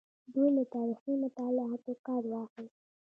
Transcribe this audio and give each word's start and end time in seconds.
دوی 0.33 0.49
له 0.57 0.63
تاریخي 0.75 1.13
مطالعاتو 1.23 1.91
کار 2.07 2.23
واخیست. 2.31 2.75